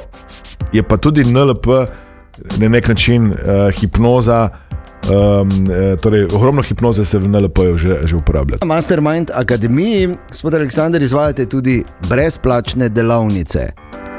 je 0.72 0.82
pa 0.82 0.96
tudi 0.96 1.24
NLP 1.24 1.66
na 2.58 2.68
nek 2.68 2.88
način 2.88 3.32
eh, 3.32 3.70
hipnoza. 3.80 4.48
Um, 5.06 5.70
eh, 5.70 5.96
torej, 5.96 6.24
ogromno 6.34 6.62
hipnoze 6.62 7.04
se 7.04 7.18
v 7.18 7.28
NLP-ju 7.28 7.76
že, 7.76 7.98
že 8.04 8.16
uporablja. 8.16 8.58
Na 8.60 8.66
Mastermind 8.66 9.30
Akademiji, 9.34 10.14
gospod 10.28 10.54
Aleksandr, 10.54 11.02
izvajate 11.02 11.46
tudi 11.46 11.84
brezplačne 12.08 12.88
delavnice. 12.88 13.68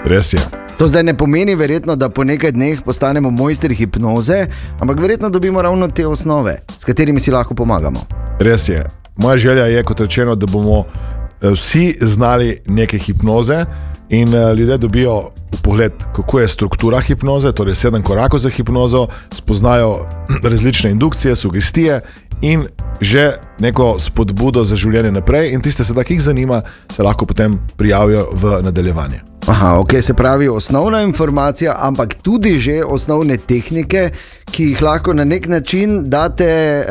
Res 0.05 0.33
je. 0.33 0.39
To 0.77 0.87
zdaj 0.87 1.03
ne 1.03 1.17
pomeni, 1.17 1.55
verjetno, 1.55 1.95
da 1.95 2.09
po 2.09 2.23
nekaj 2.23 2.51
dneh 2.51 2.81
postanemo 2.85 3.31
mojstri 3.31 3.75
hipnoze, 3.75 4.45
ampak 4.79 4.99
verjetno 4.99 5.29
dobimo 5.29 5.61
ravno 5.61 5.87
te 5.87 6.07
osnove, 6.07 6.61
s 6.77 6.85
katerimi 6.85 7.19
si 7.19 7.31
lahko 7.31 7.55
pomagamo. 7.55 7.99
Res 8.39 8.69
je. 8.69 8.85
Moja 9.17 9.37
želja 9.37 9.65
je, 9.65 9.83
kot 9.83 9.99
rečeno, 9.99 10.35
da 10.35 10.45
bomo 10.45 10.79
eh, 10.79 11.16
vsi 11.41 11.97
znali 12.01 12.57
neke 12.65 12.97
hipnoze 12.97 13.65
in 14.09 14.35
eh, 14.35 14.53
ljudje 14.53 14.77
dobijo 14.77 15.29
pogled, 15.63 15.91
kako 16.15 16.39
je 16.39 16.47
struktura 16.47 16.99
hipnoze, 16.99 17.51
torej 17.51 17.75
sedem 17.75 18.03
korakov 18.03 18.39
za 18.39 18.49
hipnozo, 18.49 19.07
spoznajo 19.33 20.07
različne 20.51 20.91
indukcije, 20.91 21.35
sugestije 21.35 22.01
in 22.41 22.65
že 23.01 23.31
neko 23.59 23.99
spodbudo 23.99 24.63
za 24.63 24.75
življenje 24.75 25.11
naprej. 25.11 25.53
In 25.53 25.61
tiste, 25.61 25.83
sedaj, 25.83 26.03
ki 26.03 26.17
jih 26.17 26.21
zanima, 26.21 26.61
se 26.95 27.03
lahko 27.03 27.25
potem 27.25 27.59
prijavijo 27.77 28.27
v 28.33 28.61
nadaljevanje. 28.63 29.36
Aha, 29.47 29.79
ok, 29.79 29.93
se 30.01 30.13
pravi 30.13 30.47
osnovna 30.47 31.01
informacija, 31.01 31.75
ampak 31.79 32.13
tudi 32.13 32.59
že 32.59 32.83
osnovne 32.83 33.37
tehnike, 33.37 34.09
ki 34.45 34.63
jih 34.63 34.81
lahko 34.81 35.13
na 35.13 35.23
nek 35.23 35.47
način 35.47 36.09
date, 36.09 36.45
eh, 36.45 36.83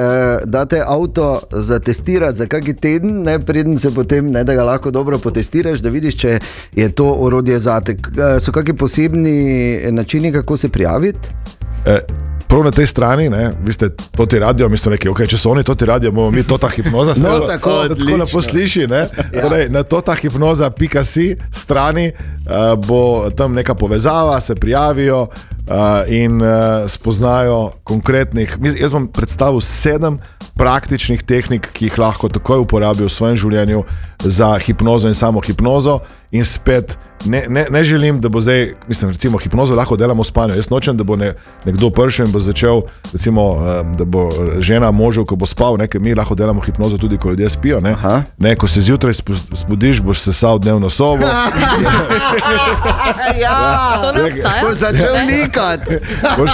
date 0.44 0.82
avto 0.86 1.40
za 1.52 1.78
testirati 1.78 2.36
za 2.36 2.46
kakšen 2.46 2.74
teden, 2.74 3.22
ne, 3.22 3.38
preden 3.38 3.78
se 3.78 3.90
potem, 3.90 4.30
ne, 4.30 4.44
da 4.44 4.54
ga 4.54 4.62
lahko 4.64 4.90
dobro 4.90 5.18
potestiraš, 5.18 5.78
da 5.78 5.88
vidiš, 5.88 6.16
če 6.16 6.38
je 6.74 6.88
to 6.88 7.12
orodje 7.12 7.58
zate. 7.58 7.96
K- 7.96 8.10
eh, 8.18 8.40
So 8.40 8.52
kakšni 8.52 8.76
posebni 8.76 9.36
načini, 9.90 10.32
kako 10.32 10.56
se 10.56 10.68
prijaviti? 10.68 11.28
Prav 12.48 12.62
na 12.64 12.70
tej 12.70 12.86
strani, 12.86 13.28
ne, 13.28 13.50
vi 13.64 13.72
ste 13.72 13.88
to 13.90 14.26
ti 14.26 14.38
radio, 14.38 14.68
mi 14.68 14.76
smo 14.78 14.92
rekli, 14.92 15.10
okay, 15.10 15.26
če 15.26 15.38
so 15.38 15.50
oni 15.50 15.64
to 15.66 15.74
ti 15.74 15.84
radio, 15.84 16.12
bomo 16.12 16.30
mi 16.30 16.42
to 16.42 16.58
ta 16.58 16.68
hipnoza. 16.68 17.14
No, 17.18 17.28
Tako- 17.28 17.40
da 17.40 17.52
tako 17.52 17.70
odlično. 17.70 18.16
lepo 18.16 18.42
sliši. 18.42 18.86
Ne? 18.86 19.08
Ja. 19.32 19.42
Torej, 19.42 19.68
na 19.68 19.82
to 19.82 20.00
ta 20.00 20.14
hipnoza.si 20.14 21.36
strani 21.52 22.12
uh, 22.12 22.78
bo 22.78 23.30
tam 23.30 23.54
neka 23.54 23.74
povezava, 23.74 24.40
se 24.40 24.54
prijavijo 24.54 25.22
uh, 25.22 25.28
in 26.06 26.42
uh, 26.42 26.48
spoznajo 26.88 27.70
konkretnih. 27.84 28.58
Jaz 28.80 28.92
bom 28.92 29.08
predstavil 29.08 29.60
sedem 29.60 30.18
praktičnih 30.56 31.22
tehnik, 31.22 31.68
ki 31.72 31.84
jih 31.90 31.98
lahko 31.98 32.28
takoj 32.28 32.62
uporabijo 32.62 33.10
v 33.10 33.12
svojem 33.12 33.36
življenju 33.36 33.82
za 34.24 34.54
hipnozo 34.58 35.08
in 35.08 35.14
samo 35.14 35.40
hipnozo. 35.40 35.98
In 36.30 36.44
spet 36.44 36.96
ne, 37.26 37.44
ne, 37.48 37.66
ne 37.70 37.84
želim, 37.84 38.20
da 38.20 38.28
bo 38.28 38.40
zdaj, 38.40 38.74
mislim, 38.88 39.10
recimo, 39.10 39.38
hipnozo 39.38 39.74
lahko 39.74 39.96
delamo 39.96 40.22
v 40.22 40.26
spanju. 40.26 40.54
Jaz 40.56 40.70
nočem, 40.70 40.96
da 40.96 41.04
bo 41.04 41.16
ne, 41.16 41.32
nekdo 41.64 41.90
prišel 41.90 42.26
in 42.26 42.32
bo 42.32 42.40
začel, 42.40 42.82
recimo, 43.12 43.42
da 43.98 44.04
bo 44.04 44.28
žena 44.58 44.90
možu, 44.90 45.24
ko 45.24 45.36
bo 45.36 45.46
spal, 45.46 45.76
ne, 45.78 45.86
ker 45.88 46.00
mi 46.00 46.14
lahko 46.14 46.34
delamo 46.34 46.60
hipnozo 46.60 46.98
tudi, 46.98 47.18
ko 47.18 47.28
ljudje 47.30 47.50
spijo. 47.50 47.80
Ne, 47.80 47.90
Aha. 47.90 48.22
ne, 48.38 48.56
ko 48.56 48.66
se 48.68 48.80
zjutraj 48.80 49.12
spu- 49.12 49.56
spudiš, 49.56 50.00
boš 50.00 50.20
sesal 50.20 50.58
dnevno 50.58 50.90
sobo. 50.90 51.26
ja, 53.42 54.00
To 54.02 54.12
ne 54.18 54.24
obstaja. 54.24 54.62
Bo 54.62 54.74
začel 54.74 55.14
likati. 55.26 55.96
boš, 56.38 56.50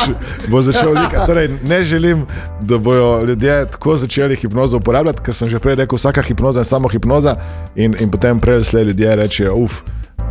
bo 0.49 0.63
začel 0.63 0.91
likati. 0.91 1.27
Torej, 1.27 1.49
ne 1.65 1.85
želim, 1.85 2.27
da 2.61 2.79
bodo 2.79 3.25
ljudje 3.25 3.67
tako 3.71 3.97
začeli 3.97 4.37
hipnozo 4.37 4.77
uporabljati, 4.77 5.23
ker 5.23 5.35
sem 5.35 5.49
že 5.49 5.59
prej 5.59 5.75
rekel, 5.75 5.97
vsaka 5.97 6.23
hipnoza 6.23 6.61
je 6.61 6.65
samo 6.65 6.89
hipnoza, 6.89 7.37
in, 7.75 7.97
in 8.01 8.11
potem 8.11 8.41
prej 8.41 8.65
slej 8.65 8.85
ljudje 8.85 9.17
rečejo, 9.17 9.55
uf. 9.55 9.83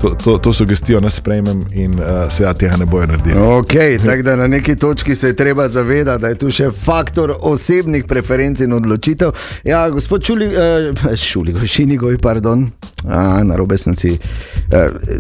To, 0.01 0.09
to, 0.23 0.37
to 0.37 0.53
sugestijo 0.53 0.99
ne 0.99 1.09
sprejmem 1.09 1.61
in 1.73 1.93
uh, 1.93 2.05
se 2.29 2.43
ja 2.43 2.53
tega 2.53 2.77
ne 2.77 2.85
bojo 2.85 3.05
naredili. 3.07 3.39
Ok, 3.39 3.73
tako 4.05 4.21
da 4.21 4.35
na 4.35 4.47
neki 4.47 4.75
točki 4.75 5.15
se 5.15 5.27
je 5.27 5.35
treba 5.35 5.67
zavedati, 5.67 6.21
da 6.21 6.27
je 6.27 6.35
tu 6.35 6.51
še 6.51 6.71
faktor 6.71 7.35
osebnih 7.39 8.05
preferenc 8.05 8.59
in 8.59 8.73
odločitev. 8.73 9.31
Ja, 9.63 9.89
gospod 9.89 10.23
Čuli, 10.23 10.47
uh, 10.47 11.15
Šuli, 11.15 11.53
Šinigoj, 11.73 12.17
pardon, 12.17 12.65
A, 13.07 13.43
na 13.43 13.55
robe 13.55 13.77
sem 13.77 13.95
si. 13.95 14.19
Uh, 14.71 14.77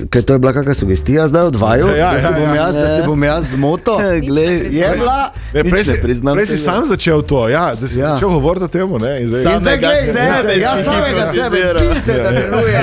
kaj 0.09 0.21
to 0.21 0.33
je 0.33 0.39
bila 0.39 0.53
kakšna 0.53 0.73
sugestija 0.73 1.27
zdaj 1.27 1.43
od 1.43 1.55
vaju, 1.55 1.87
Ja, 1.87 1.95
ja, 1.95 2.11
da, 2.13 2.19
se 2.19 2.25
ja, 2.25 2.31
bom 2.39 2.55
ja. 2.55 2.55
jaz, 2.55 2.75
da 2.75 2.87
se 2.87 3.03
bom 3.05 3.23
jaz 3.23 3.49
zmotil? 3.49 3.93
Glej, 4.27 4.67
Je 4.71 4.89
bila? 4.97 5.31
Ne, 5.53 5.63
prej 5.63 5.83
si, 5.83 6.01
priznam 6.01 6.35
prej 6.35 6.45
si 6.45 6.57
sam 6.57 6.85
začel 6.85 7.21
to, 7.21 7.49
ja, 7.49 7.73
da 7.81 7.87
si 7.87 7.99
Ja. 7.99 8.05
ja. 8.05 8.13
začel 8.13 8.29
govoriti 8.29 8.65
o 8.65 8.67
tem. 8.67 8.89
Ne, 9.01 9.21
in 9.21 9.27
zdaj, 9.27 9.41
zdaj, 9.41 9.59
Samega 9.59 9.87
glej, 9.87 10.05
sebe 10.05 10.41
sebe, 10.41 10.59
ja, 10.61 10.77
si 10.77 10.83
samega 10.83 11.27
sebe, 11.33 11.59
vidite, 11.81 12.13
da 12.23 12.31
deluje. 12.31 12.81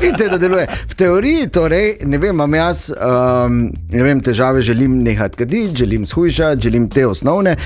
Vidite, 0.00 0.28
da 0.28 0.38
deluje. 0.38 0.66
V 0.88 0.94
teoriji, 0.94 1.48
torej, 1.48 1.96
ne 2.04 2.18
vem, 2.18 2.34
imam 2.34 2.54
jaz 2.54 2.90
um, 2.90 3.72
ne 3.92 4.02
vem, 4.02 4.20
težave, 4.20 4.60
želim 4.60 4.98
nehati 5.02 5.36
kaditi, 5.36 5.76
želim 5.76 6.06
shujšati, 6.06 6.62
želim 6.62 6.88
te 6.88 7.06
osnovne. 7.06 7.56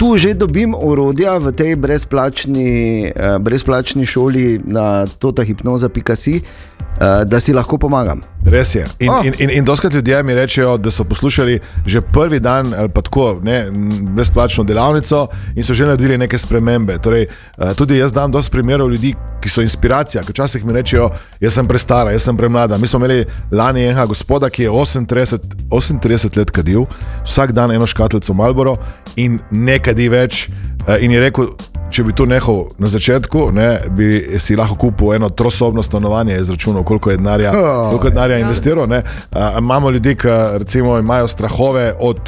Tu 0.00 0.16
že 0.16 0.32
dobim 0.32 0.72
orodja 0.72 1.36
v 1.36 1.52
tej 1.52 1.76
brezplačni, 1.76 3.12
uh, 3.12 3.36
brezplačni 3.36 4.08
šoli 4.08 4.56
na 4.64 5.04
totahipnoza.si, 5.04 6.40
uh, 6.40 6.79
da 7.24 7.40
si 7.40 7.52
lahko 7.52 7.78
pomagam. 7.78 8.20
Res 8.44 8.74
je. 8.74 8.84
In, 8.98 9.10
Oh. 9.10 9.26
in, 9.26 9.34
in, 9.38 9.50
in 9.50 9.64
doskrat 9.64 9.94
ljudje 9.94 10.22
mi 10.22 10.34
rečejo, 10.34 10.76
da 10.76 10.90
so 10.90 11.04
poslušali 11.04 11.54
že 11.86 12.00
prvi 12.02 12.40
dan 12.40 12.74
ali 12.74 12.88
pa 12.88 13.00
tako 13.00 13.40
ne, 13.42 13.66
brezplačno 14.06 14.64
delavnico 14.64 15.26
in 15.54 15.62
so 15.62 15.74
že 15.74 15.86
naredili 15.86 16.18
neke 16.18 16.38
spremembe. 16.38 16.98
Torej, 16.98 17.22
eh, 17.22 17.74
tudi 17.74 17.96
jaz 17.96 18.12
dam 18.12 18.30
dosti 18.30 18.50
primerov 18.50 18.90
ljudi, 18.90 19.12
ki 19.40 19.48
so 19.48 19.60
inspiracija, 19.60 20.22
ki 20.22 20.32
včasih 20.32 20.64
mi 20.64 20.72
rečejo, 20.72 21.10
jaz 21.40 21.54
sem 21.54 21.66
prestara, 21.66 22.10
jaz 22.10 22.22
sem 22.22 22.36
premlada. 22.36 22.78
Mi 22.78 22.86
smo 22.86 22.98
imeli 22.98 23.22
lani 23.50 23.84
enega 23.84 24.06
gospoda, 24.06 24.50
ki 24.50 24.62
je 24.62 24.70
38, 24.70 25.06
38 25.70 26.36
let 26.36 26.50
kadil, 26.50 26.84
vsak 27.24 27.52
dan 27.52 27.70
eno 27.70 27.86
škatlico 27.86 28.34
Malboro 28.34 28.76
in 29.16 29.38
ne 29.50 29.78
kadi 29.78 30.08
več. 30.08 30.48
eh, 30.88 30.96
In 31.00 31.10
je 31.10 31.20
rekel, 31.20 31.46
če 31.90 32.04
bi 32.06 32.14
to 32.16 32.26
nehal 32.26 32.64
na 32.78 32.88
začetku, 32.90 33.48
ne, 33.52 33.68
bi 33.96 34.38
si 34.38 34.56
lahko 34.56 34.76
kupil 34.78 35.14
eno 35.18 35.30
trosobno 35.30 35.82
stanovanje, 35.82 36.38
izračunal, 36.40 36.84
koliko 36.84 37.10
je 37.10 37.16
denarja, 37.16 37.52
koliko 37.90 38.06
je 38.06 38.14
denarja 38.14 38.38
investiral. 38.38 38.88
Ne. 38.88 39.02
A, 39.30 39.52
imamo 39.58 39.90
ljudi, 39.90 40.14
ki 40.16 40.28
recimo, 40.62 40.98
imajo 40.98 41.28
strahove 41.28 41.92
od. 41.98 42.20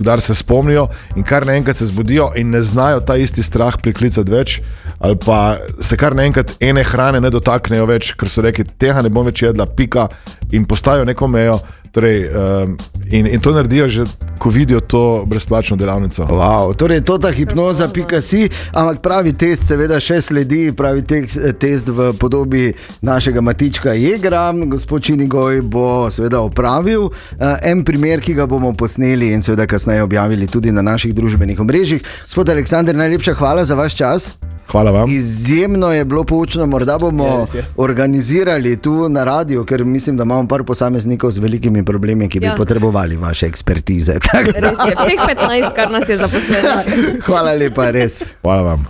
Kdar 0.00 0.20
se 0.24 0.32
spomnijo 0.34 0.86
in 1.16 1.22
kar 1.28 1.44
naenkrat 1.46 1.76
se 1.76 1.86
zbudijo 1.86 2.30
in 2.40 2.50
ne 2.50 2.62
znajo 2.64 3.02
ta 3.04 3.18
isti 3.20 3.42
strah 3.44 3.76
priklicati 3.82 4.32
več, 4.32 4.54
ali 5.00 5.16
pa 5.16 5.56
se 5.80 5.96
kar 5.96 6.14
naenkrat 6.14 6.56
ene 6.60 6.84
hrane 6.84 7.20
ne 7.20 7.30
dotaknejo 7.32 7.86
več, 7.88 8.12
ker 8.20 8.28
so 8.28 8.44
rekli, 8.44 8.66
tega 8.78 9.02
ne 9.02 9.08
bom 9.08 9.24
več 9.26 9.42
jedla, 9.46 9.66
pika 9.66 10.08
in 10.52 10.66
postavijo 10.68 11.08
neko 11.08 11.28
mejo. 11.28 11.60
Torej, 11.90 12.28
um, 12.30 12.76
in, 13.10 13.26
in 13.26 13.40
to 13.42 13.50
naredijo 13.50 13.88
že, 13.88 14.04
ko 14.38 14.48
vidijo 14.48 14.80
to 14.80 15.24
brezplačno 15.26 15.76
delavnico. 15.76 16.22
Wow, 16.22 16.76
torej, 16.76 17.00
to 17.00 17.16
ta 17.18 17.32
hipnoza.si, 17.34 18.48
ampak 18.72 19.00
pravi 19.02 19.32
test, 19.34 19.66
seveda, 19.66 19.98
še 19.98 20.20
sledi, 20.22 20.60
pravi 20.76 21.02
tekst, 21.02 21.40
test 21.58 21.90
v 21.90 22.12
podobi 22.14 22.68
našega 23.02 23.42
matička 23.42 23.96
Jegra. 23.98 24.52
Gospod 24.70 25.02
Činigoj 25.02 25.64
bo 25.66 26.06
seveda 26.14 26.44
opravil 26.46 27.08
uh, 27.08 27.56
en 27.66 27.82
primer, 27.84 28.22
ki 28.22 28.36
ga 28.38 28.46
bomo 28.46 28.70
posneli 28.70 29.32
in 29.34 29.42
seveda 29.42 29.66
kasneje 29.66 30.06
objavili 30.06 30.46
tudi 30.46 30.70
na 30.70 30.86
naših 30.86 31.14
družbenih 31.16 31.58
omrežjih. 31.58 32.06
Gospod 32.28 32.54
Aleksandr, 32.54 32.94
najlepša 32.94 33.34
hvala 33.34 33.66
za 33.66 33.74
vaš 33.74 33.98
čas. 33.98 34.30
Hvala 34.70 34.90
vam. 34.92 35.10
Izjemno 35.10 35.92
je 35.92 36.04
bilo 36.04 36.24
poučno, 36.24 36.66
morda 36.66 36.98
bomo 36.98 37.26
Ja, 37.26 37.36
res 37.38 37.54
je. 37.54 37.64
organizirali 37.76 38.76
tu 38.76 39.08
na 39.08 39.24
radiju, 39.24 39.64
ker 39.64 39.84
mislim, 39.84 40.16
da 40.16 40.22
imamo 40.22 40.48
par 40.48 40.64
posameznikov 40.64 41.30
z 41.30 41.38
velikimi 41.38 41.84
problemi, 41.84 42.28
ki 42.28 42.40
bi 42.40 42.46
Ja. 42.46 42.54
potrebovali 42.54 43.16
vaše 43.16 43.46
ekspertize. 43.46 44.12
Res 44.46 44.78
je, 44.80 44.94
vseh 44.96 45.20
15, 45.28 45.74
kar 45.74 45.90
nas 45.90 46.08
je 46.08 46.16
zaposleno. 46.16 46.68
Hvala 47.26 47.52
lepa, 47.54 47.90
res. 47.90 48.22
Hvala 48.42 48.62
vam. 48.62 48.78